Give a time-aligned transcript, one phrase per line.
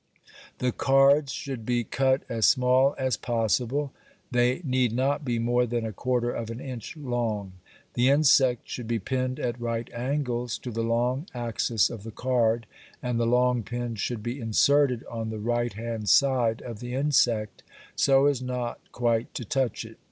[0.57, 3.93] The cards should be cut as small as possible;
[4.31, 7.51] they need not be more than a quarter of an inch long.
[7.93, 12.65] The insect should be pinned at right angles to the long axis of the card,
[13.03, 17.61] and the long pin should be inserted on the right hand side of the insect
[17.95, 19.99] so as not quite to touch it.